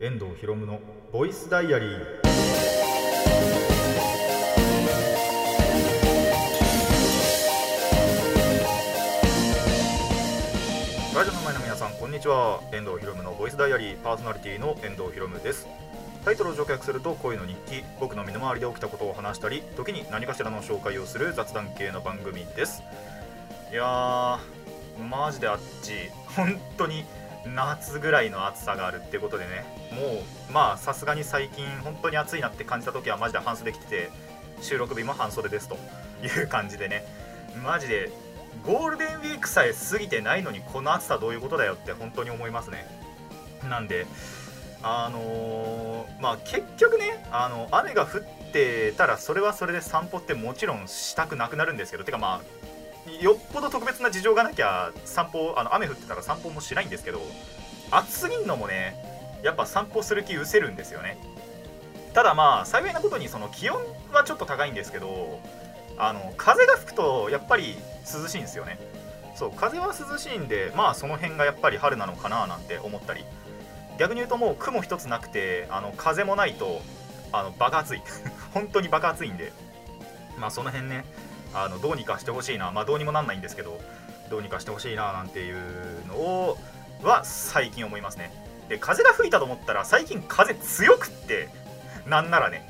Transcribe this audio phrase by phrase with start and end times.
[0.00, 0.78] 遠藤博夢の
[1.12, 1.98] ボイスダイアリー。
[11.16, 12.60] ラジオの前の皆さんこんにちは。
[12.72, 13.96] 遠藤博夢のボイスダイアリー。
[13.96, 15.66] パーソナリティの遠藤博夢です。
[16.24, 17.82] タイトルを直訳すると恋の日記。
[17.98, 22.84] 僕の身の回りで起きたことを話したり時に何かしらの紹介をする雑談系の番組です。
[23.72, 24.38] いやー
[25.08, 25.94] マジであっち。
[26.36, 27.04] 本当に
[27.46, 29.64] 夏ぐらいの暑さがあるってことでね。
[29.92, 34.10] もうまあさすがに最近本当に暑いなって感じた時はマジで半袖着てて
[34.60, 35.76] 収録日も半袖ですと
[36.22, 37.04] いう感じでね。
[37.64, 38.10] マジで
[38.64, 42.86] ゴールデンウィークさえ過ぎてないのにこの暑さどういうことだよって本当に思いますね。
[43.68, 44.06] なんで
[44.82, 52.68] あのーまあ結局ねあの雨が降ってたらそれはそれで散歩ってもちろんしたくなくなるんですけどてかまあ
[53.20, 57.20] よっぽど特別な事情がなきゃ散歩あの雨降ってたら散歩もしないんですけど
[57.90, 58.96] 暑すぎんのもね
[59.42, 61.16] やっぱ散歩する気失せるんですよね。
[62.12, 63.76] ただまあ幸いなことにその気温
[64.12, 65.40] はちょっと高いんですけど
[65.96, 67.76] あの風が吹くとやっぱり
[68.12, 68.78] 涼しいんですよね。
[69.36, 73.24] そう風は涼しいんでまあその辺がやっぱり春なのかななんて思ったり。
[73.98, 76.80] 逆に言うともう雲一つなくてあの風もないと
[77.32, 78.02] あのバカ暑い。
[78.54, 79.52] 本当にバカ暑いんで。
[80.38, 81.04] まあその辺ね
[81.54, 82.70] あのどうにかしてほしいな。
[82.72, 83.80] まあどうにもなんないんですけど
[84.30, 85.56] どうにかしてほしいななんていう
[86.06, 86.58] のを
[87.02, 88.32] は最近思いますね。
[88.68, 91.48] で風が吹いたと思ったら最近風強くって
[92.06, 92.68] なんならね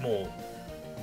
[0.00, 0.30] もう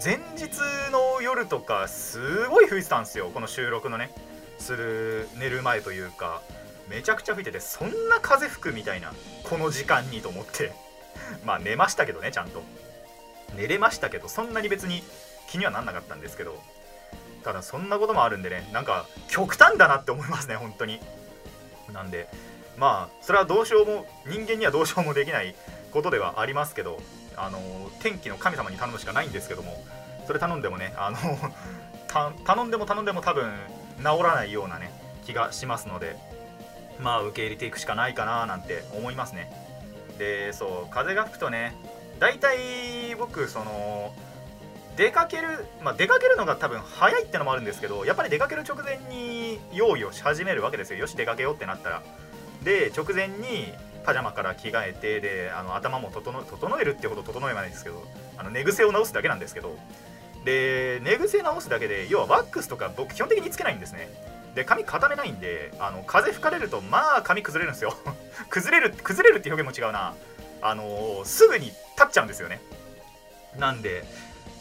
[0.03, 0.59] 前日
[0.91, 3.29] の夜とかすごい吹いてたんですよ。
[3.33, 4.11] この収録のね
[4.59, 6.41] する寝る前というか
[6.89, 10.73] めちゃくちゃ吹いててそんな風吹くみたいなこの時間にと思って。
[11.45, 12.61] まあ寝ましたけどねちゃんと。
[13.55, 15.01] 寝れましたけどそんなに別に
[15.47, 16.61] 気にはなんなかったんですけど。
[17.45, 20.99] ただそんなこともあるんでねなんか極端だなって思いますね本当に。
[21.93, 22.27] なんで
[22.75, 25.55] まあそれはどうしようも人間にはどうしようもできない
[25.91, 26.99] ことではありますけど
[27.37, 27.59] あの
[28.01, 29.81] 天気の神様に頼むしかないんですけども
[30.25, 31.17] それ頼んでもねあの
[32.43, 33.53] 頼んでも頼んでも多分
[33.99, 34.91] 治らないようなね
[35.23, 36.17] 気がしますので
[36.99, 39.51] まあ受け入れていくしかないかななんて思いますね。
[40.17, 41.75] でそう風が吹くとね
[42.19, 44.15] 大体僕その
[44.95, 50.99] 出かけるまあ出かけるのが多分早いってのもあるんですけどやっぱり出かける直前に用意をし始めるわけですよ。
[50.99, 52.03] よし出かけようってなったら。
[52.63, 53.73] で直前に
[54.05, 58.03] パジャマから着替えてであの頭も整えるってほど整えないんですけど
[58.37, 59.75] あの寝癖を直すだけなんですけど。
[60.45, 64.09] で寝癖直すだけで要はワックスとか僕基本的につけないんですね。
[64.53, 67.95] で髪固めないんであの風吹かれるとまあ髪崩れるんですよ。
[68.49, 70.13] 崩れる崩れるって表現も違うな。
[70.61, 72.61] あのすぐに立っちゃうんですよね。
[73.57, 74.05] なんで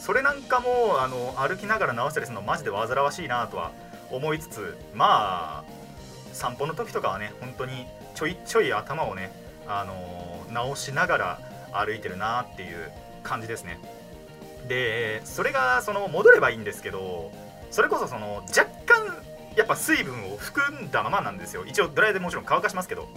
[0.05, 3.73] それなんかもあの歩きながら直したりするのマジで煩わしいなとは
[4.11, 5.65] 思いつつまあ
[6.35, 9.33] 散歩の時とかはね本当にちょいちょい頭をね
[9.67, 11.41] あの直しながら
[11.73, 13.79] 歩いてるなっていう感じですね。
[14.69, 17.33] でそれがその戻ればいいんですけど
[17.71, 19.07] それこそその若干
[19.57, 21.65] やっぱ水分を含んだままなんですよ。
[21.65, 23.09] 一応ドライヤーでもちろん乾かしますけど。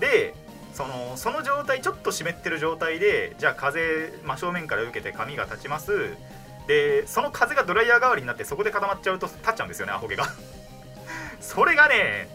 [0.00, 0.34] で
[0.74, 6.16] そのその状態ちょっと湿ってる状態でじゃあ風真正面から受けて髪が立ちます。
[6.66, 10.26] でその風がドライヤー代わりになってそこで固まっちゃうと立っちゃうんですよねアホ毛が。
[11.40, 12.28] それがね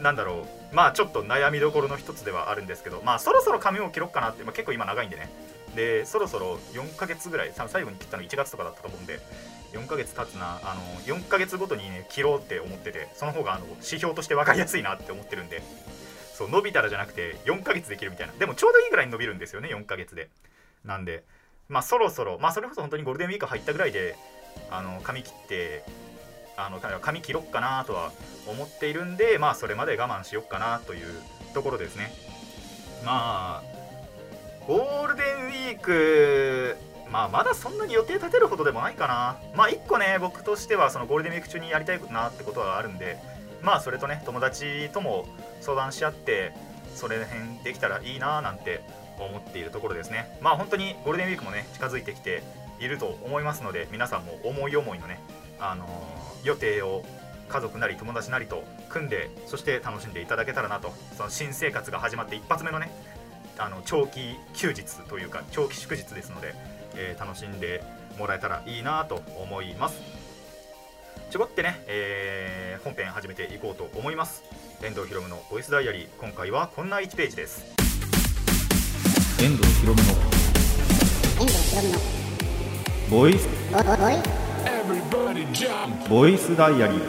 [0.00, 0.74] なんだろう。
[0.74, 3.02] まあちょっと悩みどころの一つではあるんですけど。
[3.04, 5.30] まあそろそろ髪を切ろうかなって、まあ、結構今長いんでね。
[5.74, 9.20] でそろそろ4ヶ月ぐらい最後に切ったの1月とかだったと思うんで。
[9.74, 15.62] 4ヶ月経つなあの4ヶ月ごとにね切ろうって思っててその方があの指標として分かりやすいなって思ってるんで。
[16.34, 18.32] そう伸びたらじゃなくて4ヶ月できるみたいな。
[18.34, 20.28] でもちょうどいいぐらいに伸びるんですよね4ヶ月で。
[20.84, 21.22] なんで
[21.68, 24.16] まあそろそろまあそれこそ本当にゴールデンウィーク入ったぐらいで
[24.70, 25.84] あの髪切って
[26.56, 28.12] あの髪切ろっかなとは
[28.46, 31.06] 思っているんでまあそれまで我慢しよっかなという
[31.54, 32.12] ところですね。
[33.04, 33.62] まあ
[34.66, 36.76] ゴールデンウィーク
[37.10, 39.36] まあまだそんなに予定立てるほどでもないかな。
[39.54, 43.18] まあ1個ね僕としてはそのゴールデンウィーク中にやりたいなってことはあるんで
[43.62, 45.26] まあそれとね友達とも
[45.64, 46.52] 相談し合って
[46.94, 48.82] それ辺できたらいいななんて
[49.18, 50.38] 思っているところですね。
[50.40, 52.42] まあ本当にゴールデンウィークもね近づいてきて
[52.80, 55.20] いると思いますので皆さんも思い思いのね
[55.58, 57.04] あのー、予定を
[57.48, 60.92] 家族なり友達なりと組んでそして楽しんでいただけたらなと。
[61.16, 62.90] その新生活が始まって一発目のね
[63.58, 66.54] あの長期休日というか長期祝日ですので、
[66.96, 67.82] えー、楽しんで
[68.18, 70.00] もらえたらいいなと思います。
[71.30, 74.42] ちょこってね、えー、本編始めていこうと思います。
[74.84, 76.08] 遠藤ひろむのボイスダイアリー。
[76.18, 77.64] 今回はこんな1ページです。
[79.42, 80.08] 遠藤ひろむの
[81.40, 81.98] 遠藤ひろむの
[83.10, 83.48] ボイス
[86.06, 87.00] ボイスダイアリー。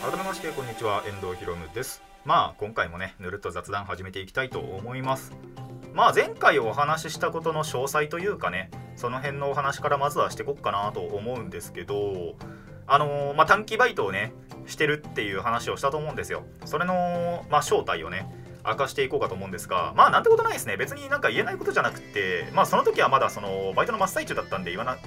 [0.00, 1.02] 改めましてこんにちは。
[1.06, 2.02] 遠藤ひろむです。
[2.24, 5.34] まあ今回もねぬるっと雑談始めていきたいと思います。
[5.92, 12.34] まあ前回お話ししたことの詳細というかねその辺のお話からまずはしていこっかなと思うんですけど
[12.86, 14.32] あのー、まあ短期バイトをね
[14.66, 16.44] してるっていう話をしたと思うんですよ。
[16.64, 18.26] それのまあ正体をね
[18.64, 20.76] 明かしていこうかと思うんですがまあなんてことないですね。
[20.76, 24.98] 別になんか言えないことじゃなくてまあその時はまだそのバイトの真っ最中だったんで言わな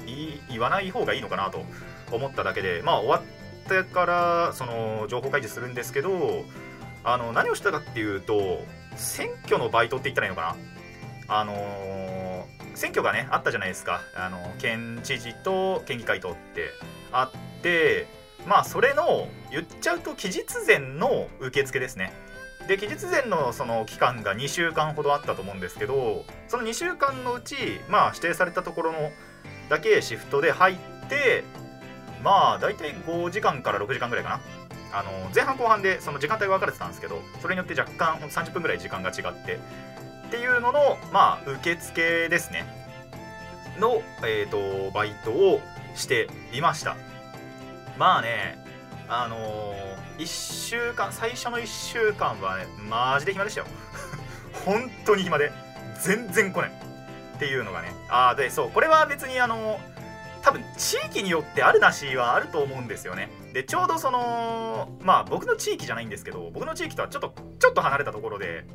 [0.50, 1.63] 言わない方がいいのかなと
[2.11, 6.44] 思っただけでまあ終わってからその情報開示するんですけど
[7.03, 8.63] あの何をしたかっていうと
[8.95, 10.56] 選挙のバイトって言ったらいいのかな。
[11.31, 14.01] あのー、選挙がねあったじゃないですか。
[14.15, 16.71] あの県知事と県議会とって。
[17.11, 18.07] あって
[18.49, 22.11] まあそれの言っちゃうと期日前の受付ですね。
[22.67, 27.55] で期日前のその期間が2週間ほどあったと思うんですけどその2週間のうち
[27.89, 29.11] まあ指定されたところの
[29.69, 30.75] だけシフトで入っ
[31.09, 31.43] て
[32.23, 34.41] まあ大体5時間から6時間ぐらいかな。
[34.91, 39.59] あの前半後半でその時間帯が分かれてたんですけどそれによって若干30分ぐらい時間が違って。
[40.27, 42.65] っていうののまあ受付ですね。
[43.79, 45.61] の、えーと、バイトを
[45.95, 46.95] していました。
[47.99, 48.57] まあね
[49.09, 53.67] あのー、1週間最初の1週間はねマジで暇でしたよ。
[54.65, 55.51] 本当に暇で
[56.01, 56.71] 全然来ない。
[57.35, 57.93] っていうのがね。
[58.09, 59.79] ああでそうこれは別にあの
[60.41, 63.29] 多分地域によってあるなしはあると思うんですよね。
[63.53, 68.65] でちょうどそのまあ僕の地域じゃないんですけど僕の地域とはちょっとちょっと離れたところで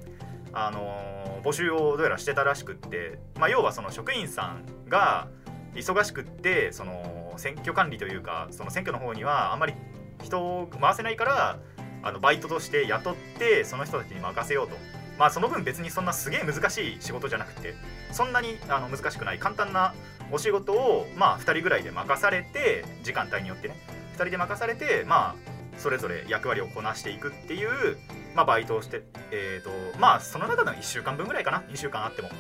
[0.52, 5.28] あの募集をどうやらしてたらしくって、まあ、要はその職員さんが
[5.74, 9.74] 忙しくってその選挙管理というかその選挙の方にはあんまり
[10.22, 11.58] 人を回せないから
[12.02, 14.76] あのバイトとして雇ってその人たちに任せようと。
[15.18, 17.74] まあその分別にそんなすげえ難しい仕事じゃなくて
[18.10, 19.94] そんなにあの難しくない簡単な
[20.32, 23.76] お仕事をまあ2人ぐらいで任されて時間帯によってね
[24.14, 27.96] 2人で任されてまあそれぞれ役割をこなしていくっていう、
[28.34, 32.30] まあ、バイトをしてえっ、ー、とまあその中の1週間分ぐらいかな2週間あっても。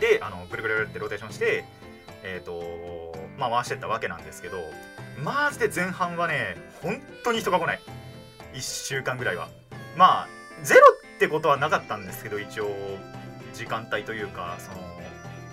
[0.00, 1.64] であのぐるぐるってローテーションして
[2.22, 3.05] えっ、ー、と
[3.38, 4.58] まあ回してったわけなんですけど
[5.22, 7.80] マジで前半はね本当に人が来ない。
[8.54, 9.48] 1週間ぐらいは。
[9.96, 10.28] まあ
[10.62, 10.80] ゼロ
[11.16, 12.68] ってことはなかったんですけど一応
[13.54, 14.78] 時間帯というかその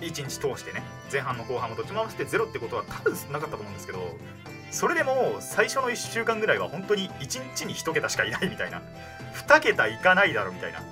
[0.00, 3.98] 1日通してね前半も後半もどっちも合わせてゼロってことは多分なかったと思うんですけど
[4.70, 8.82] それでも最初の1週間ぐらいは本当に1日に1桁しかいないみたいな。
[9.34, 10.80] 2桁いかないだろみたいな。
[10.80, 10.86] 行っ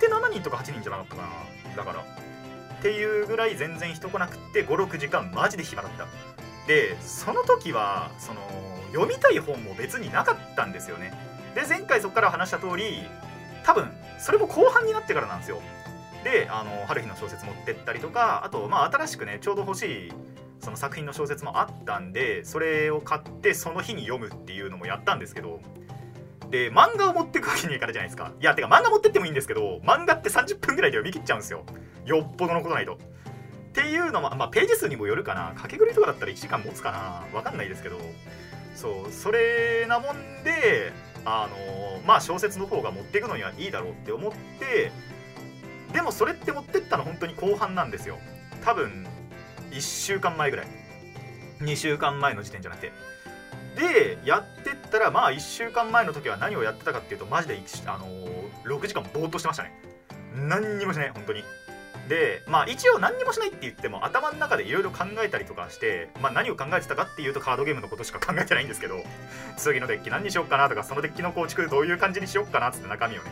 [0.00, 1.28] て7人とか8人じゃなかったかな。
[1.76, 2.04] だから
[2.78, 6.06] っていうぐらい全然人来なくって56時間マジで暇だった。
[6.66, 8.40] でその時はその
[8.92, 11.12] 読みたい本も別になかったんですよね。
[11.54, 13.02] で前回そこから話した通り
[13.64, 15.60] 多分それも後半になってからなんですよ。
[16.24, 20.12] であの春日の小説持ってったりとかあとまあ新しくねちょうど欲しい
[20.60, 25.60] その作品の小説もあったんでそれを買ってその日に読むっていうのもやったんですけど
[26.50, 28.32] で漫画を持ってくわけにはいかないじゃないですか。
[28.40, 31.64] いやてか漫画持ってってもいいんですけど漫画って30分ぐらいで読み切っちゃうんですよ。
[32.06, 32.94] よっぽどのことないと。
[32.94, 32.96] っ
[33.72, 35.48] ていうのもまあページ数にもよるかな。
[35.48, 37.36] 掛け繰りとかだったら1時間持つかな。
[37.36, 37.98] わかんないですけど。
[38.74, 40.92] そうそれなもんで
[41.24, 44.92] あのまあ小説の方が持っていくのにはいいだろうって思って
[45.92, 48.18] でもそれって持ってったの本当に後半なんですよ。
[48.64, 49.06] 多分
[49.70, 50.66] 1週間前ぐらい。
[51.60, 52.92] 2週間前の時点じゃなくて。
[53.78, 59.72] でやってったらまあ1週間前の時は何をやってたかっていうとマジで、あのー、6時間ぼーっとしてましたね。
[60.34, 61.44] 何にもしない本当に。
[62.08, 69.04] でまあ一応何にもしないって言っても頭の中でいろいろ考えたりとかして、まあ、何を考えてたかっていうとカードゲームのことしか考えてないんですけど
[69.58, 73.30] 次のデッキ何にしよっかなとかそのデッキの構築どういう感じにしよっかなっつって中身をね。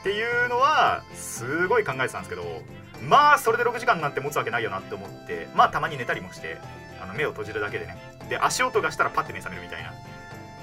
[0.00, 2.62] っていうのはすごい考えてたんですけど
[3.02, 6.58] まあそれで6時間なんて持つわけないよなって思ってまあたまに寝たりもして
[7.02, 7.96] あの目を閉じるだけでね。
[8.28, 9.92] で足音がしたらパッて目覚めるみたいな。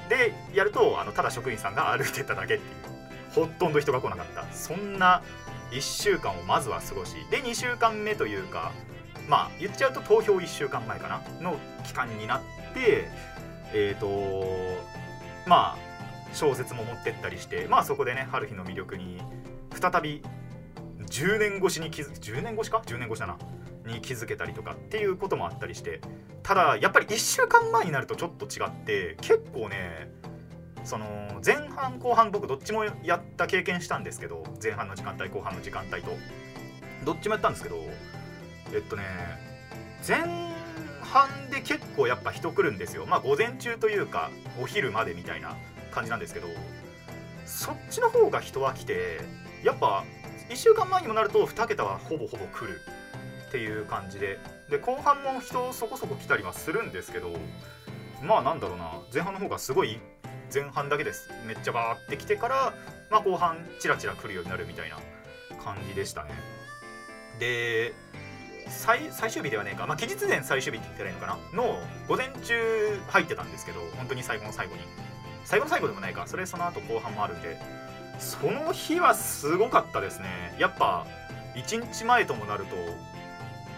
[0.09, 2.95] でやるとあのただ職員さんが 歩いてっただけっていう。
[3.33, 4.45] ほとんど人が来なかった。
[4.53, 5.21] そんな
[5.71, 8.71] 1週間をまずは過ごしで2週間目というか
[9.27, 11.21] まあ言っちゃうと投票1週間前かな？
[11.41, 12.41] の期間になっ
[12.73, 13.09] て
[13.73, 14.81] えっ、ー、と
[15.45, 15.77] まあ
[16.33, 19.21] 小説も持ってったりしてまあそこでね春日の魅力に
[19.71, 20.21] 再び
[21.07, 23.37] 10年越しに気づ10年越しか？10年越しだな。
[23.85, 26.01] に気づけたりとかっていうこともあったりして
[26.43, 30.11] ただやっぱり1週間前になるとちょっと違って結構ね
[30.83, 31.05] その
[31.43, 36.11] 前半後半僕どっちもやった経験したんですけど前半の時間帯後半の時間帯と
[37.03, 37.77] どっちもやったんですけど
[38.73, 39.03] えっとね
[40.07, 40.19] 前
[41.01, 43.05] 半で結構やっぱ人来るんですよ。
[43.05, 44.29] まあ午前中というか
[44.61, 45.55] お昼までみたいな
[45.91, 46.47] 感じなんですけど
[47.45, 49.21] そっちの方が人は来て
[49.63, 50.03] やっぱ
[50.49, 52.81] 1週間前にもなると2桁はほぼほぼ来る。
[53.55, 54.37] っていう感じで。
[54.69, 57.31] で後半も人そこそこ来たりはするんですけど
[58.21, 58.91] まあなんだろうな。
[59.13, 59.99] 前半の方がすごい
[60.53, 61.29] 前半だけです。
[61.47, 62.73] めっちゃバーって来てから
[63.09, 64.97] まあ、後半チラチラ来るようになるみたいな
[65.63, 66.31] 感じでしたね。
[67.39, 67.93] で
[68.67, 71.63] 最終日ではねえか、まあ、期日前最終日って言ったらいいのかな。
[71.63, 74.81] の午前中入ってたんですけど本当に最後の最後に。
[75.45, 76.27] 最後の最後でもないか。
[76.27, 77.57] それその後後半もあるんで。
[78.19, 80.57] その日はすごかったですね。
[80.59, 81.05] やっぱ
[81.55, 82.75] 1日前ともなると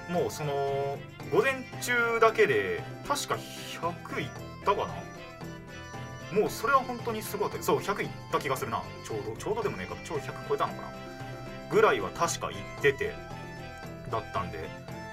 [0.10, 0.98] もうその
[1.32, 4.30] 午前中だけで確か100いっ
[4.66, 4.88] たか
[6.32, 6.40] な？
[6.40, 7.64] もうそれは本当にすごかった。
[7.64, 8.82] そう100いった気がするな。
[9.06, 9.96] ちょうどちょうどでもねえか。
[10.04, 10.90] ちょうど100超えたのかな？
[11.70, 13.14] ぐらいは確か行ってて
[14.12, 14.70] だったんで。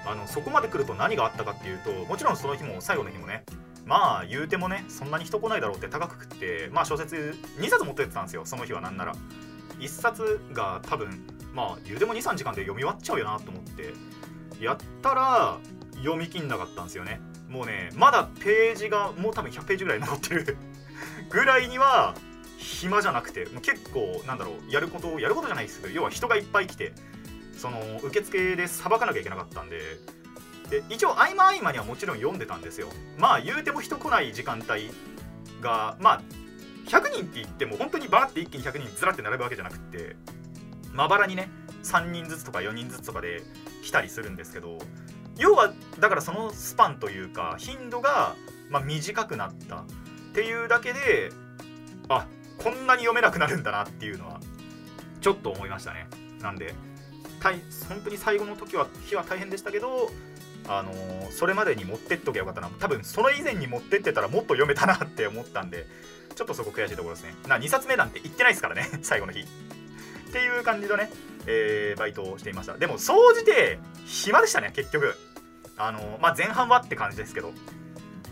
[0.07, 3.43] あのそこまで来ると何があったかっていうともちろんその日も最後の日もね
[3.87, 8.45] まあ言うてもねそんなに人来ないだろうって高く食ってまあ小説2冊持ってってたんですよ。
[8.45, 9.15] その日はなんなら。
[9.79, 11.25] 1冊が多分
[11.55, 13.93] まあ言うても23時間で読み終わっちゃうよなと思って。
[14.59, 15.57] やったら
[15.97, 17.19] 読み切んなかったんですよね。
[17.49, 20.57] もうねまだページがもう多分100ページぐらい残ってる
[21.29, 22.15] ぐらいには
[22.57, 26.93] 暇じゃなくてもう結構なんだろうやることやることじゃないですけど要は人がいっぱい来て
[27.57, 29.79] その受付でさばかなきゃいけなかったんで
[30.69, 32.89] で一応合間合間にはもちろん読んでたんですよ。
[33.17, 34.91] まあ言うても人来ない時間帯
[35.61, 36.21] がまあ
[36.87, 40.15] 100人って言っても本当にバーって一気に100人ずらって並ぶわけじゃなくって
[40.91, 41.49] まばらにね
[41.85, 43.43] 3人ずつとか4人ずつとかで
[43.83, 44.79] 来たりするんですけど
[45.37, 48.35] 要はだからそのスパンというか頻度が、
[48.69, 49.85] ま、短くなったっ
[50.33, 51.31] ていうだけで
[52.09, 52.27] あ
[52.57, 54.39] こんなに読めなくなるんだなっていうのは
[55.21, 56.07] ちょっと思いましたね。
[56.41, 56.73] なんで
[57.87, 60.09] 本当に最後の時は日は大変でしたけど
[60.67, 62.69] あのー、それまでに持ってっときゃよかったな。
[62.79, 65.85] 多分その以前に持ってってたらもっと読めたなって思ったんで
[66.35, 67.35] ちょっとそこ悔しいところですね。
[67.47, 69.41] な2冊目なんて言ってないですからね最後の日。
[69.41, 69.43] っ
[70.31, 71.09] ていう感じのね、
[71.47, 72.77] えー、バイトをしていました。
[72.77, 75.15] でも総じて暇でしたね結局。
[75.77, 77.51] あのまあ前半はって感じですけど。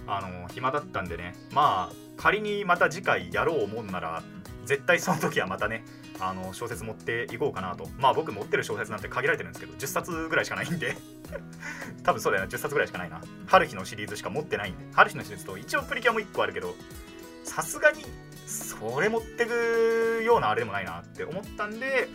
[0.06, 1.36] あの暇だったんでね。
[1.52, 4.24] まあ仮にまた次回やろう思うなら
[4.66, 5.84] 絶対その時はまたね
[6.20, 7.88] あの小説持っていこうかなと。
[7.98, 10.96] まあ僕持ってる小説なんて限られてるんですけど10冊ぐらいしかないんで。
[12.04, 13.22] 多分そうだよな10冊ぐらいしかないな。
[13.48, 14.86] 春日のシリーズしか持ってないんで。
[14.94, 16.76] 春日のシリーズと一応プリキュアも1個あるけど
[17.44, 18.06] さすがに
[18.46, 22.10] それ持ってくようなあれでもないなって思ったんで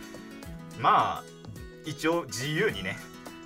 [0.79, 1.23] まあ
[1.85, 2.97] 一応自由にね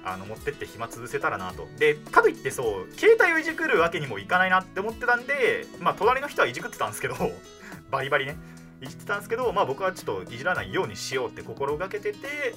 [0.06, 1.68] あの持ってって暇潰せたらなと。
[1.78, 7.16] でかといってそう携帯をいじくるわけにもいかないなって思ってたんでまあ隣の人はいじくってたんですけど
[7.92, 8.38] バリバリね。
[8.82, 12.54] いじってたんですけどまあ僕はちょっといじらないようにしようって心がけてて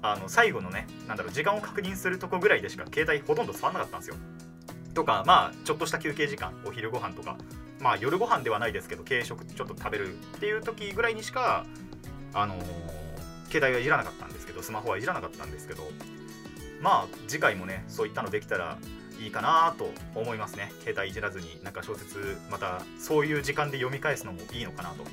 [0.00, 4.16] あの最後のねなんだろう時間を確認するとこぐらいでしか携帯ほとんど触んなかったんですよ。
[4.94, 7.36] とかまあちょっとした休憩時間お昼ご飯とか。
[7.80, 11.64] まあ夜ご飯ではないですけど軽食ちょっと食べるっていう時ぐらいにしか
[12.34, 12.62] あのー、
[13.50, 15.88] 携帯はいじらなかったんですけどスマホはいじらなかったんですけど
[16.80, 18.78] まあ次回もねそういったのできたら
[19.20, 20.72] いいかなと思いますね。
[20.80, 25.04] 携帯いじらずになんか小説またそういう時間で読み返すのもいいのかなと。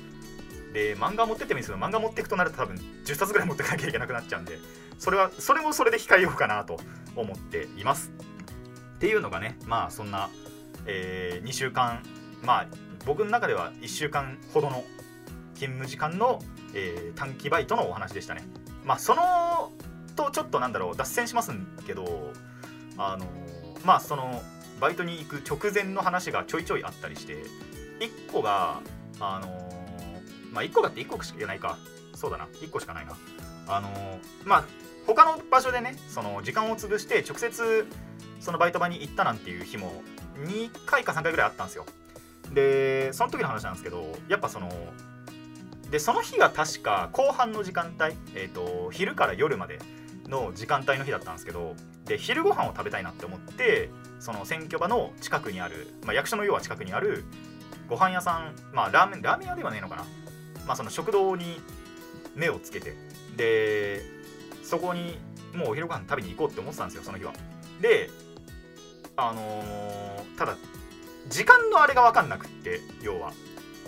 [0.72, 4.58] で漫画持ってってもいいんですけど漫画持っていくとなると多分10冊ぐらい持ってかなきゃいけなくなっちゃうんで
[4.98, 6.78] それはそれもそれで控えようかなと
[7.16, 8.12] 思っています。
[8.96, 10.30] っていうのがねまあそんな、
[10.86, 12.02] えー、2週間
[12.42, 12.66] まあ
[13.04, 14.84] 僕の中では1週間ほどの
[15.58, 16.38] 勤務時間の、
[16.72, 18.44] えー、短期バイトのお話でしたね。
[18.84, 19.72] まあその
[20.14, 21.52] とちょっとなんだろう脱線します
[21.86, 22.32] けど
[22.96, 23.26] あの
[23.84, 24.42] まあその
[24.80, 27.34] バイトに行く直前の話がちょいちょいあったりして
[28.00, 28.80] 1個が
[29.20, 29.72] あの
[30.52, 31.76] まあ1個だって1個しかないか。
[32.14, 32.46] そうだな。
[32.46, 33.16] 1個しかないな。
[33.66, 33.88] あの
[34.44, 34.64] まあ
[35.06, 37.86] 他の場所でねその時間を潰して直接
[38.40, 40.02] そのバイト場に行ったなんていう日も
[40.46, 41.84] 2回か3回ぐらいあったんですよ。
[42.52, 44.70] でその時の話なんですけどやっぱその
[45.90, 49.78] でその日が確か後半の時間帯、えーと、昼から夜まで
[50.26, 53.90] の時間帯の日だったんですけどで昼ご飯を食べたいなって思って
[54.20, 57.24] その選挙場の近くにある、まあ、役所の要は近くにある
[57.88, 60.04] ご飯屋さんまあラーメンラーメン屋ではねえのかな
[60.66, 61.60] まあその食堂に
[62.34, 62.94] 目をつけて
[63.36, 64.02] で
[64.62, 65.18] そこに
[65.54, 67.32] もうお昼ご飯食べに行こうって思ってたんですよその日は。
[67.80, 68.10] で
[69.16, 70.56] あのー、ただ
[71.28, 73.32] 時間のあれが分かんなくって要は。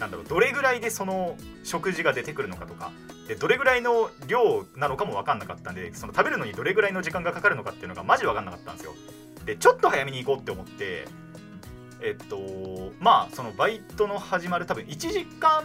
[0.01, 2.91] なんだろうどれぐらいでその食事が出てくるのかとか
[3.29, 8.95] でどれぐらいの量なのかも分かんなかったんでその食べるのにどれぐらいの時間がかかるのかっていうのがマジ分かんなかったんですよ。
[9.45, 11.07] でちょっと早めに行こうって思って
[12.01, 12.39] えっと
[12.99, 15.65] まあそのバイトの始まる多分1時間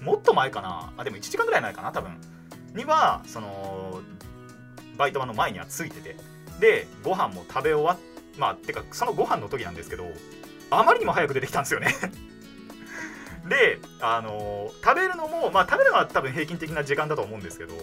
[0.00, 0.92] もっと前かな。
[0.96, 2.16] あでも1時間ぐらい前かな多分。
[2.74, 4.00] にはその
[4.96, 6.16] バイト場の前にはついてて。
[6.58, 7.98] でご飯も食べ終わっ
[8.38, 10.06] まあてかそのご飯の時なんですけど
[10.70, 11.94] あまりにも早く出てきたんですよね。
[13.48, 17.74] で、あの、食べるのも、まあ、食べるのは多分平均的な時間だと思うんですけど、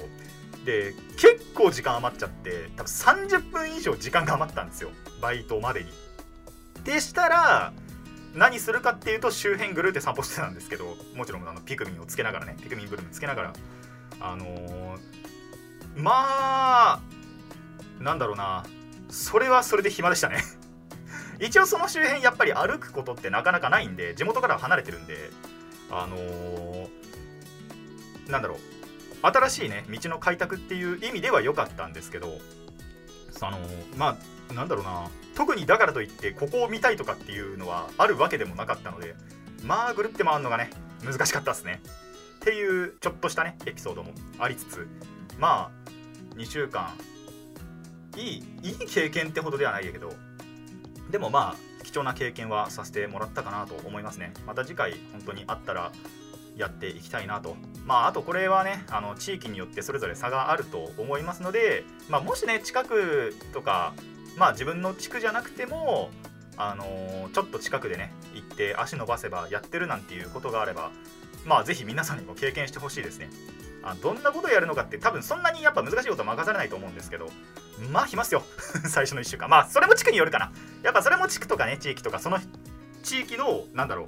[0.65, 4.91] で、結構時間余っちゃって、多分30分以上時間が余ったんですよ。
[5.21, 5.91] バイトまでに。
[6.83, 7.73] でしたら、
[8.35, 13.53] 何するかっていうと周辺ぐるって散歩してたんですけどもちろんあのピクミンをつけながらねピクミンブルームつけながら
[14.19, 14.99] あのー、
[15.95, 16.99] まあ
[17.99, 18.65] なんだろうな
[19.09, 20.43] それはそれで暇でしたね
[21.39, 25.29] 一応その周辺やっぱり歩くことってなかなかないんで地元から離れてるんで
[25.89, 26.89] あのー、
[28.29, 28.59] なんだろう
[29.21, 32.37] 新しいね道の開拓っていう意味では良かったんですけど
[33.41, 33.57] あの、
[33.97, 34.17] ま
[34.49, 39.15] あなんだろうな特にだからといってここを見たいとかっていうのはあるわけでもなかったので
[39.63, 40.69] まあぐるって回るのがね
[41.05, 41.81] 難しかったですね。
[42.37, 44.87] っていうちょっとしたねエピソードもありつつ
[45.37, 46.93] まあ2週間
[48.15, 50.13] いいいい経験ってほどではないけど
[51.09, 54.33] でもまあ貴重な経験はさせてもらったかなと思いますね。
[54.45, 55.91] また次回本当にあったら
[56.55, 57.55] やっていきたいなと。
[57.85, 63.93] まああとこれはねあの地域によってそれぞれ差があると思いますので、まあ、もしね近くとか
[64.37, 66.09] まあ自分の地区じゃなくても
[66.57, 70.91] あのー、ちょっと近くでね行って足伸ばせばやってるなんていうことがあれば
[71.45, 73.29] まあぜひ皆さんにも経験してほしいですね。
[73.83, 77.29] あどんなことをやるのかって多分そんなにやっぱ難しいことは任されないと思うんですけど。
[77.91, 78.43] まあ来ますよ。
[78.87, 79.49] 最初の1週間。
[79.49, 80.51] まあそれも地区によるかな。
[80.83, 82.39] やっぱそれも地区とかね地域とかその
[83.03, 84.07] 地域のなんだろう。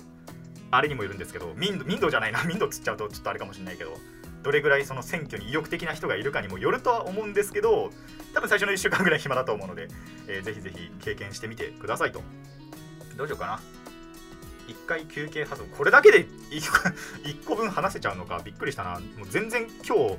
[0.72, 1.54] あれにもよるんですけど。
[1.56, 2.44] 民度民度じゃないな。
[2.48, 3.98] 民度つっちゃうとちょっとあれかもしれないけど。
[4.44, 7.92] どれぐらいその選挙に意欲的な人がいるかにもよるとは思うんですけど。
[8.34, 9.88] 多分最初の1週間ぐらい暇だと思うので、
[10.28, 12.22] えー、ぜひぜひ経験してみてくださいと。
[13.18, 13.81] どうしようかな。
[14.72, 15.68] 1回休憩挟む。
[15.78, 19.00] これだけで 1, 個分話せちゃうのかびっくりしたな。
[19.18, 20.18] もう全然今日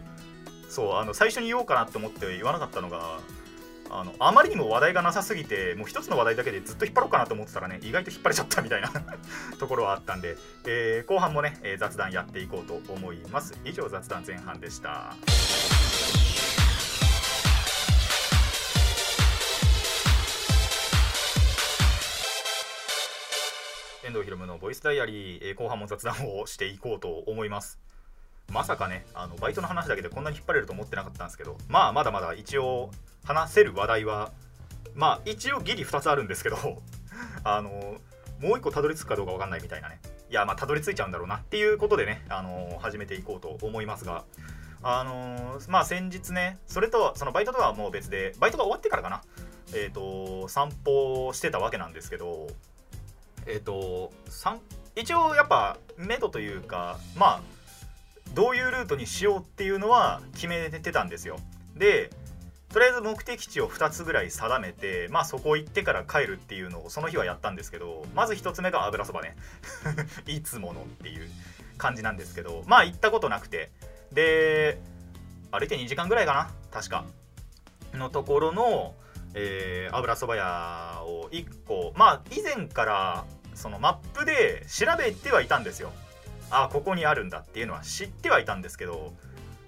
[0.69, 3.21] そうあの最初に言おうかなって思って言わなかったのが
[3.91, 8.91] あのあまりにも話題がなさすぎてもう一つの話題だけでずっと引っ張ろうかなと思ってたらね意外と引っ張れちゃったみたいな
[9.61, 13.55] ところはあったんで、えー、後半もね、えー、雑談やっていこうと思います。
[13.65, 15.15] 以上雑談前半でした。
[24.13, 27.81] 遠藤ひろむのボイスダイアリー、えー、後半も雑談をしていこうと思います。
[28.53, 32.91] まさかねあのバイトの話だけでこんなに引っ張れると思ってなかったんですけどまあまだまだ一応
[33.25, 34.31] 話せる話題は
[34.95, 36.57] まあ一応ギリ2つあるんですけど
[37.43, 37.71] あの
[38.41, 39.99] もう1個たどり着くかどうか分かんないみたいなね。
[40.29, 44.25] いやまあたどり着いちゃうんだろうなっていうことでねあの始めていこうと思いますが
[44.83, 49.23] あのまあ先日ねそれとそのバイトとはもう別でバイトが終わってからかな。
[49.75, 52.49] えっ、ー、と散歩してたわけなんですけど
[53.47, 54.13] えっ、ー、と
[54.95, 57.43] 一応やっぱ目処というかまあ
[58.35, 61.39] どういうルートにしようっていうのは決めてたんですよ。
[61.77, 62.11] で
[62.73, 69.37] とりあえず目的地を2つぐらい定めてまあそこ行ってから帰るっていうのをその日はやったんですけどまず1つ目が油そばね。
[70.27, 71.29] いつものっていう
[71.77, 73.71] 感じなんですけどまあ行ったことなくて。
[74.13, 74.79] で
[75.53, 77.05] 歩いて2時間ぐらいかな確か。
[77.93, 78.95] のところの、
[79.35, 85.93] えー、油そば屋を1個まあ以前からそのマップで調べてはいたんですよ。
[86.51, 89.15] あここにあるんだっていうのは知ってはいたんですけど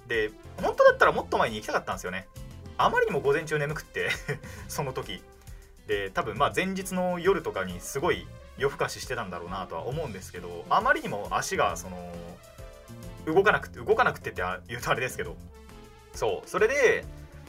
[0.07, 2.29] で本当だったらもっと前に行きたかったんですよね。
[2.77, 4.11] あまりにも午前中眠くって
[4.69, 5.23] その時。
[5.87, 12.11] で多分まあ前日の夜とかにすごい夜更かししてたんだろうなとは思うんですけどあまりにも足がその
[13.27, 15.37] 動かなくて動かなくてって言うとあれですけど。
[16.15, 17.05] そうそれで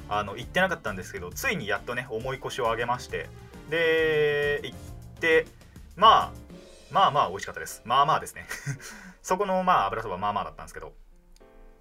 [0.10, 3.28] あの行ってなかったんですけどついにやっとね重い腰を上げまして
[3.70, 4.78] で行っ
[5.20, 5.48] て
[5.96, 6.46] まあ
[6.92, 7.82] まあまあ美味しかったです。
[7.84, 8.46] まあまあですね。
[9.22, 10.94] そこのまあ油そばまあまあだったんですけど。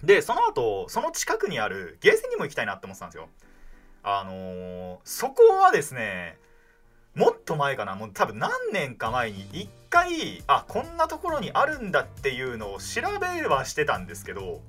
[0.02, 3.28] でその後その近くにあるゲーセンにも行きたいなって思ってたんですよ。
[4.02, 6.38] あのー、そこはですね
[7.14, 7.94] もっと前かな。
[7.94, 14.60] もう多分何年か前に一回あこんなところにあるんだっていうのを調べはしてたんですけど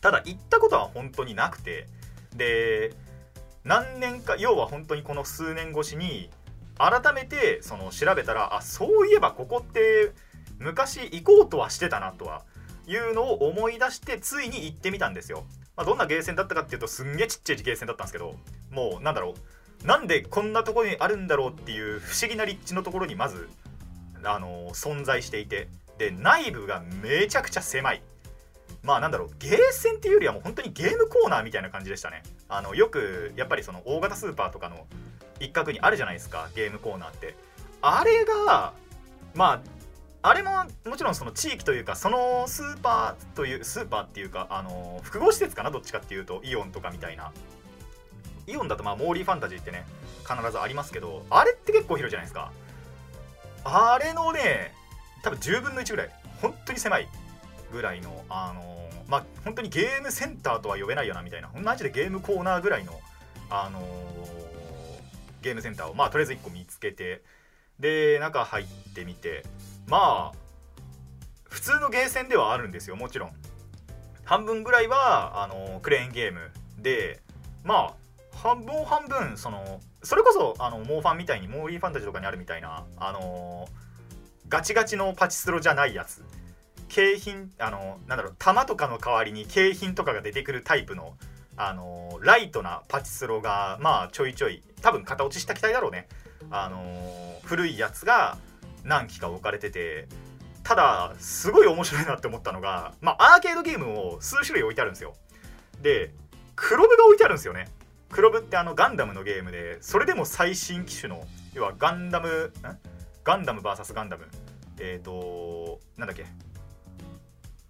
[0.00, 1.88] ただ行ったことは本当になくて
[2.36, 2.92] で
[3.64, 6.30] 何年か要は本当にこの数年越しに
[6.78, 10.12] 改めてその調べたらあそういえばここって
[10.58, 12.42] 昔行こうとはしてたなとは
[12.86, 15.44] いうのを思い出してついに行ってみたんですよ、
[15.76, 18.36] まあ、どんなゲーセンだったかっていうとすんげえちっちゃいゲーセンだったんですけど
[18.70, 19.34] もうなんだろ
[19.84, 23.48] うなんでこんなとこにあるんだろうっていう不思議な立地のところにまず
[24.24, 25.68] あのー、存在していて
[25.98, 28.02] で内部がめちゃくちゃ狭い。
[28.86, 32.22] まあなんだろうゲーセンっていうよりはもう本当にゲームコーナーみたいな感じでしたね。
[32.48, 34.86] あのよくやっぱりその大型スーパーとかの
[35.40, 37.34] 一角にあるじゃないですかゲームコーナーって。
[37.82, 38.72] あれが
[39.34, 39.60] ま
[40.22, 40.52] ああれも
[40.86, 47.32] もちろんその地域というかそのスーパーというスーパーっていうかあの複合施設かなどっちかっていうとイオンとかみたいな。
[48.46, 49.84] イオンだとまあモーリーファンタジーってね
[50.20, 52.52] 必ずありますけどあれって結構広いじゃないですか。
[53.64, 54.72] あれのね
[55.24, 56.10] 多分10分の1ぐらい。
[56.40, 57.08] 本当に狭い。
[57.72, 63.00] ぐらいのあのまあ本当にゲームセンターとは呼べないよなみたいなマジでゲームコーナーぐらいの
[63.50, 63.80] あの
[65.42, 67.22] ゲームセンターをまあとりあえず1個見つけて
[67.78, 69.44] で中入ってみて
[69.86, 70.46] まあ
[71.44, 73.32] 普通のゲーセンではあるんですよもちろん。
[74.24, 76.50] 半分ぐらいはあのクレーンゲーム
[76.82, 77.20] で
[77.64, 77.94] まあ
[78.36, 83.68] 半分半分そのそれこそあのモーファンみたいにモーリーファンタジーとかにあるみたいなあの
[84.48, 86.24] ガチガチのパチスロじゃないやつ。
[86.96, 91.12] 景品あのなんだろう弾とかの代わりに景品とかが出てくるタイプの
[91.54, 96.08] あのライトなパチスロがまあちょいちょい多分型落ちした機体だろうね。
[96.50, 96.80] あの
[97.44, 98.38] 古いやつが
[98.82, 100.08] 何機か置かれてて
[100.62, 105.14] ただすごい面白いなって思ったのがまあアーケードゲームを数種類置いてあるんですよ。
[105.82, 106.14] で
[106.54, 107.68] クロブが置いてあるんですよね。
[108.08, 112.54] クロブってあのガンダムのゲームでそれでも最新機種の要はガンダム
[113.22, 114.26] ガンダム VS ガンダム。
[114.78, 116.24] えっ、ー、となんだっけ？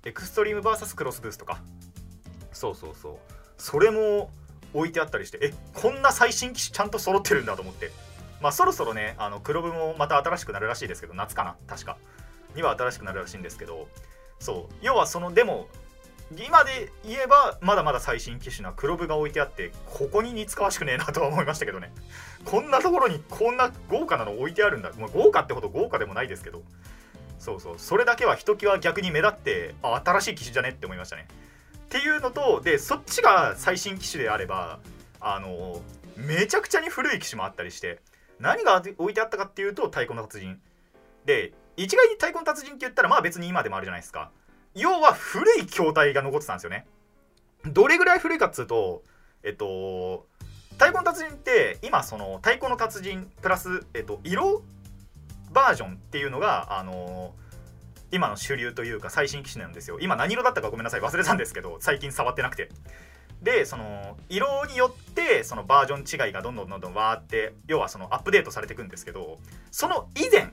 [0.07, 1.61] エクストリーム VS クロスブースとか。
[2.53, 3.17] そうそうそう。
[3.59, 4.31] それも
[4.73, 7.91] 置いてあったりしてえこんな最新機種ちゃんと揃ってるんだと思って。
[8.41, 11.97] まあそろそろねあの黒部もまた新しくなるらしいですけど夏かな確か。
[12.55, 13.89] には新しくなるらしいんですけど。
[14.39, 14.75] そう。
[14.81, 15.67] 要はそのでも
[16.39, 21.93] 今で言えばまだまだ最新機種な黒部が置いてあってここに似つかわしくねえなとは思いましたけどね。
[22.45, 26.63] こんなところにこんな豪華なの置いてあるんだ、まあ、豪華ってほど豪華でもないですけど。
[27.39, 27.75] そうそう。
[27.79, 31.27] それだけはひときわ逆に目立ってあ新しい機種じゃねって思いましたね。
[31.87, 34.81] っていうのとでそっちが最新機種であれば
[35.21, 35.81] あの
[36.17, 38.01] めちゃくちゃに古い機種もあったりして
[38.41, 40.61] 何が置いてあったかっていうと太鼓の達人。
[41.25, 44.31] で一概に太鼓の達人って言ったらまあ別に今でもあるじゃないですか。
[44.75, 46.87] 要は古い筐体が残ってたんですよね。
[47.67, 49.03] どれぐらい古いかっつうと
[49.43, 50.27] えっと
[50.73, 54.63] 太鼓の達人って今その太鼓の達人プラス、えっと、色
[55.53, 57.35] バージョンっていうのがあの
[58.13, 59.99] 今の主流というか最新機種なんですよ。
[60.01, 61.01] 今何色だったかごめんなさい。
[61.01, 62.71] 忘れたんですけど最近触ってなくて。
[63.43, 69.39] でその色によってそのバージョン違いがどんどんどんどんわーって要はそのアップデートされていくんですけど
[69.71, 70.51] その以前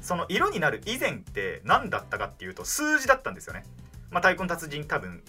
[0.00, 3.64] その色になる以前って何だったかっていうと数字だったんですよね。
[4.10, 5.22] まあ、太鼓の達人多分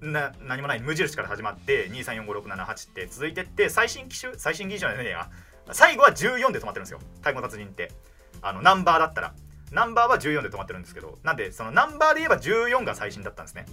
[0.00, 5.30] な何もない無印から始まって234567って続いてって最新機種最新機種じゃないや。
[5.70, 6.98] 最後は14で止まってるんですよ。
[7.16, 7.92] 太鼓の達人って。
[8.42, 9.32] あのナンバーだったら。
[9.72, 13.66] ナンバーは14で止まってるんですけどなんでそのナンバーで言えば14が最新だったんですね。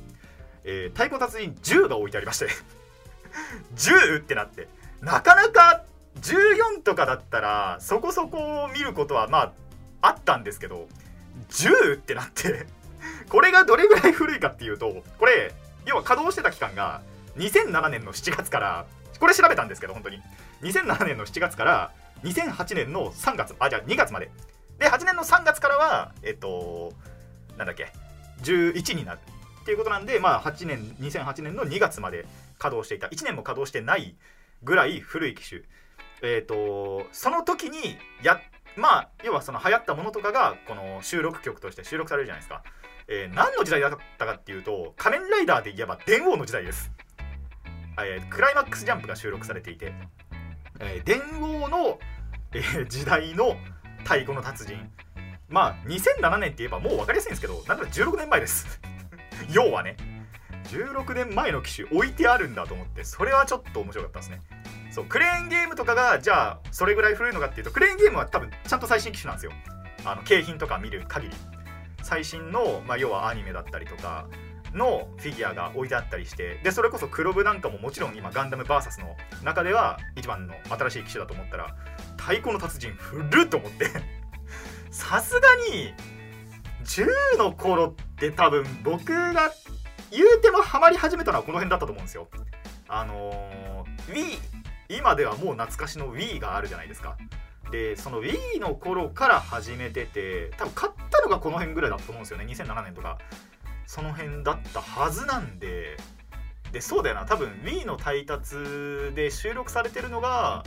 [0.64, 2.48] えー、太鼓達人10が置いてありまして。
[3.76, 4.68] 10ってなって。
[5.02, 5.84] なかなか
[6.22, 9.54] 14とかだったらそこそこを見ることはま
[10.02, 10.88] ああったんですけど
[11.50, 12.66] 10ってなって。
[13.30, 15.54] これがどれぐらい古いかっていうとこれ
[15.86, 17.02] 要は稼働してた期間が
[17.38, 18.86] 2007年の7月から
[19.20, 20.22] これ調べたんですけど本当に。
[20.62, 21.92] 2007年の7月から
[22.24, 24.30] 2008年の3月あじゃあ2月まで。
[24.80, 26.94] で8年の3月からはえっと
[27.58, 27.92] なんだっけ
[28.44, 29.20] 11になる。
[29.62, 32.28] っていうことなんで、まあ、8年2008年の2月まで
[32.60, 33.08] 稼働していた。
[33.08, 34.16] 1年も稼働してない
[34.64, 35.64] ぐらい古い機種。
[36.22, 38.40] えっ、とその時にや
[38.78, 42.64] まあ要はその流行ったものとかがこの収録曲として収録されるじゃないですか、
[43.08, 46.92] えー、何の時代だったかっていうと仮面ライダーで言えば電王の時代です、
[48.04, 49.94] え、クライマックスジャンプが収録されていて、
[50.80, 52.00] え、電王の、
[52.54, 53.58] え、時代の
[54.06, 54.78] 太鼓の達人。
[55.50, 58.80] まあ2007年って言えばもう分かりやすいんですけどなんと16年前です。
[59.52, 59.98] 要はね
[60.66, 64.42] 16年前の機種置いてあるんだと思ってそれはちょっと面白かったですね。
[64.92, 69.52] そうクレーンゲームとかがじゃあそれぐらい古いのかっていうとクレーンゲームは多分ちゃんと最新機種なんですよ。
[70.06, 71.36] あの景品とか見る限り。
[72.04, 74.28] 最新の、まあ、要はアニメだったりとか
[74.76, 81.76] のフィギュアが置いてあったりしてでそれこそ黒部なんかももちろん今ガンダム VS の中では一番の新しい機種だと思ったら
[82.18, 83.90] 太鼓の達人古っと思って
[84.92, 85.94] さすがに
[86.84, 87.08] 10
[87.38, 89.52] の頃って多分僕が
[90.12, 92.28] 言うてもハマり始めたのはこの辺だったと思うんですよ。
[92.88, 94.40] あのー、Wii
[94.88, 97.18] 今ではもう懐かしの Wii があるじゃないですか。
[97.72, 103.18] でその Wii の頃から始めてて多分買ったのがこの辺ぐらいだったと思うんですよね2007年とか
[103.88, 105.98] その辺だったはずなんで
[106.72, 107.26] でそうだよな。
[107.26, 108.56] 多分 Wii の配達
[109.16, 110.64] で収録されてるのが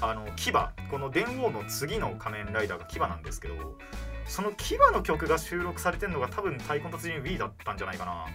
[0.00, 0.52] あの牙
[0.90, 3.76] この電王の次の仮面ライダーが牙なんですけど
[4.26, 8.26] その牙の曲が収録されてるのが多分太鼓の達人 Wii だったんじゃないかな。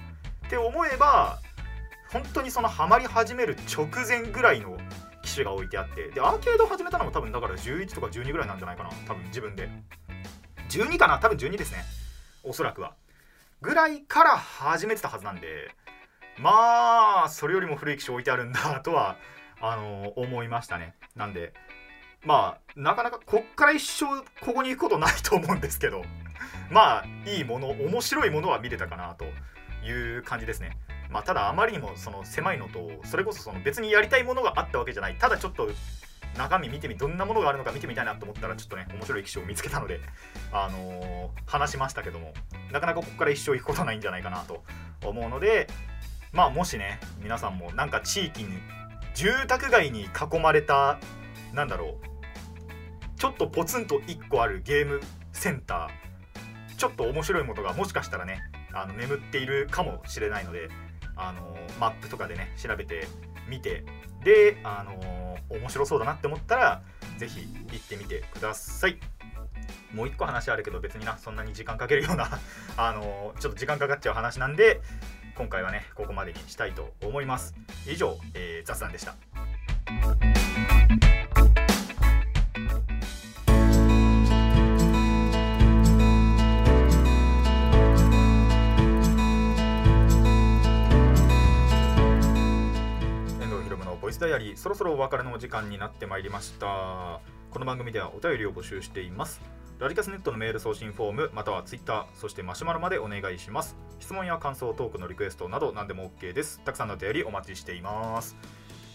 [0.48, 1.40] って思えば
[2.12, 4.78] 本当にそのハマり始める直前ぐらいの
[5.24, 8.90] 機種が置いてあってでアーケード始めたのも多分だから11とか12ぐらいなんじゃないかな。
[9.08, 9.70] 多分自分で。
[10.70, 11.20] 12かな？
[11.20, 11.84] 多分12ですね。
[12.44, 12.94] おそらくは。
[13.62, 15.70] ぐらいから始めてたはずなんで
[16.40, 19.18] まあそれよりも古い機種置いてあるんだとは
[19.62, 20.96] あの思いましたね。
[21.16, 21.54] なんで
[22.26, 24.06] まあなかなかこっから一生
[24.44, 26.04] ここに行くことないと思うんですけど
[26.72, 29.26] まあいいもの面白いものは見れたかなと
[29.86, 30.78] いう感じですね。
[31.12, 35.16] まあただあまりにもその狭いのとそれこそその別にやりたいものがあったわけじゃない。
[35.16, 35.70] ただちょっと
[36.38, 40.00] 中身見てみどんなものがあるのか見てみたいなと思ったらちょっとね面白い機種を見つけたので
[40.52, 42.34] あのー、話しましたけども
[42.72, 44.64] なかなかここから一生行くことないんじゃないかなと
[45.04, 45.68] 思うので
[46.32, 48.62] まあもしね皆さんもなんか地域に
[49.14, 50.98] 住宅街に囲まれた
[51.54, 55.02] なんだろうちょっとポツンと1個あるゲーム
[55.34, 58.42] センターちょっと面白いものがもしかしたらね
[58.74, 60.70] あの眠っているかもしれないので
[61.16, 63.08] あのマップとかでね調べて
[63.48, 63.84] 見て
[64.24, 66.82] であの面白そうだなって思ったら
[67.18, 68.98] 是非行ってみてください。
[69.94, 72.40] もう一個話あるけど別になそんなに時間かけるような
[72.78, 74.82] あのちょっと時間かかっちゃう話なんで
[75.36, 77.54] 今回はねここまでにしたいと思います。
[77.88, 79.16] 以上、えー、雑談でした。
[94.62, 97.20] そろそろお別れのお時間になってまいりました。
[97.50, 99.42] この番組ではお便りを募集しています。
[99.80, 103.76] ラディカスネットのメール送信フォームまたはツイッターそしてマシュマロまでお願いします。
[104.00, 106.62] 質問や感想トークのリクエストなど何でも OK です。
[106.64, 108.38] たくさんのお便りお待ちしています。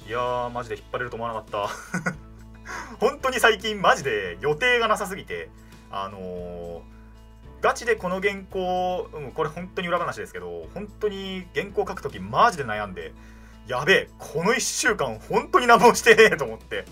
[0.07, 1.69] いやーマジで引っ張れると思わなかった。
[3.05, 5.51] 本当に最近マジで予定がなさすぎて
[5.91, 6.83] あのー、
[7.61, 13.15] ガチでこの原稿、うん、これ本当に裏話ですけど本当に原稿書くときマジで悩んで
[13.67, 16.85] やべえこの1週間本当に何もしてねえと思って。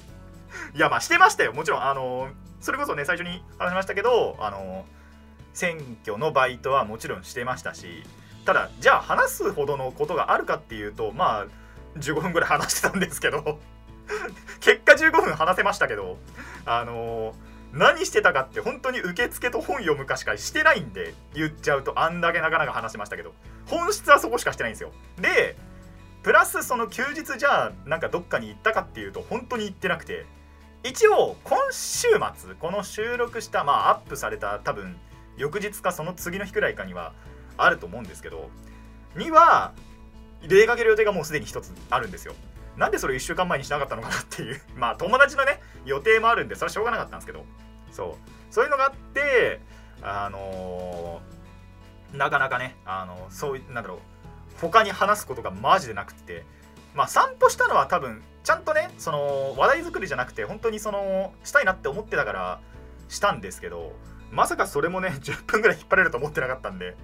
[0.75, 1.53] いやまあしてましたよ。
[1.53, 2.29] もちろんあの
[2.61, 4.85] それこそね最初に話しましたけどあの
[5.53, 8.03] 選挙のバイトはもちろんしてましたし
[8.45, 11.47] ただじゃあ話すほどのことがあるかっていうとまあ
[11.99, 13.59] 15分ぐらい話してたんですけど
[14.61, 16.19] 結果15分話せましたけど
[16.65, 17.35] あの
[17.73, 23.33] 何してたかって本当に受付と本読むかしかしてないんで言っちゃうとあんだけなかなか話しましたけど
[23.67, 24.91] 本質はそこしかしてないんですよ。
[25.21, 25.57] で
[26.25, 30.27] プラスその休日じゃあなんかどっかに行ったかっていうと本当に行ってなくて。
[30.85, 34.97] 一応今週末この収録したまあアップされた多分
[35.39, 37.15] 翌日かその次の日くらいかには
[37.57, 38.51] あると思うんですけど
[39.17, 39.73] には
[40.47, 42.35] 出かける予定がもうすでに一つあるんですよ。
[42.77, 44.61] なんでそれ1週間前にしなかったのかなっていう。
[44.77, 47.47] まあ友達のね予定もあるんでそれはしょうがなかったんですけど。
[47.91, 48.53] そう。
[48.53, 49.63] そういうのがあって
[50.03, 53.99] あのー、なかなかねあのそういうなんだろう
[54.61, 56.45] 他に話すことがマジでなくって
[56.95, 62.61] まあ散歩したのは多分ちゃんとねその話題作りじゃなくて本当にそのしたいなって思ってたから
[63.09, 63.93] したんですけど
[64.31, 66.97] まさかそれもね 10分ぐらい引っ張れると思ってなかったんで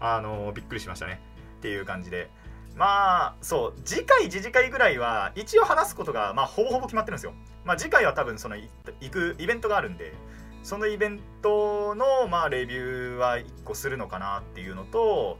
[0.00, 1.20] あのびっくりしましたね。
[1.58, 2.28] っていう感じで。
[2.74, 7.34] まあそう次回次次回ぐらいは一応話すことがまあほぼほぼ決まってるんですよ。
[7.64, 8.68] まあ次回は多分その行
[9.10, 10.14] くイベントがあるんで
[10.62, 15.38] そのイベントのまあレビューは1個するのかなっていうのと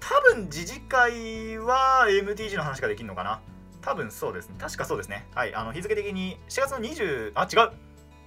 [0.00, 3.40] 多分自治会は MTG の話ができるのかな？
[3.82, 4.56] 多分そうですね。
[4.58, 5.26] 確かそうですね。
[5.34, 7.72] はいあの日付的に4月の20あ違う。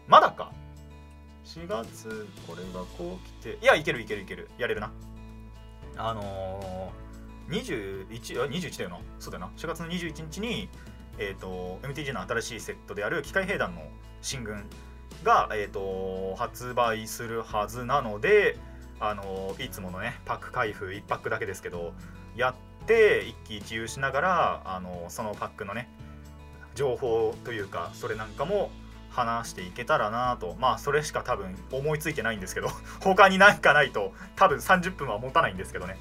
[0.07, 0.51] まだか。
[1.45, 3.57] 4月これがこう来て。
[3.61, 4.49] いやいけるいけるいける。
[4.57, 4.91] やれるな。
[5.97, 8.99] あのー、21あ21だよな。
[9.19, 9.51] そうだよな。
[9.57, 10.69] 4月の21日に
[11.17, 13.81] えっ、ー、と MTG の新しいセットである機械兵団の
[14.21, 14.65] 進軍
[15.23, 18.57] が、えーと発売するはずなので
[19.09, 21.93] あのいつものねパック開封1パックだけですけど
[22.37, 25.89] やって一喜一憂しながらあのそのパックのね
[26.75, 28.71] 情報というかそれなんかも
[29.09, 30.55] 話していけたらなと。
[30.59, 32.69] まあそれしか多分思いついてないんですけど
[33.03, 35.97] 他に何かないと多分30分は持たないんですけどね。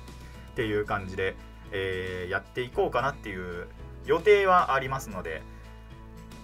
[0.53, 1.35] っていう感じで、
[1.73, 3.69] えー、やっていこうかなっていう
[4.07, 5.43] 予定はありますので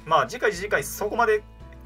[0.06, 1.42] まあ次回次回そこまで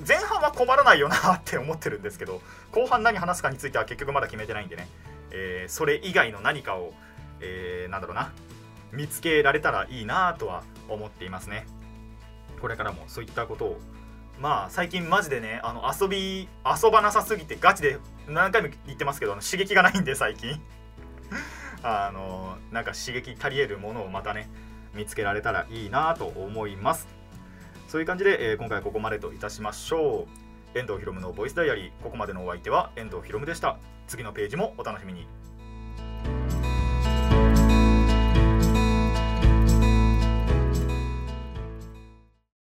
[0.06, 2.40] 前半は困らないよなって思ってるんですけど
[2.72, 4.88] 後半何話すかについては結局まだ決めてないんでね、
[5.30, 6.92] えー、それ以外の何かを、
[7.40, 8.32] えー、なんだろうな。
[8.92, 11.66] 見つけられたらいいなとは思っていますね。
[12.60, 13.80] これからもそういったことを。
[14.38, 20.60] まあ最近マジでねあの遊び遊ばなさすぎてガチで何回も言ってますけど刺激がないんで最近。
[21.82, 24.48] あのなんか刺激足りえるものをまたね
[24.94, 27.08] 見つけられたらいいなと思います。
[27.92, 30.26] そういう感じで、えー、今回はここまでといたしましょ
[30.74, 30.78] う。
[30.78, 32.02] 遠藤ひろむのボイスダイアリー。
[32.02, 33.76] ここまでのお相手は遠藤ひろむでした。
[34.06, 35.41] 次のページもお楽しみに。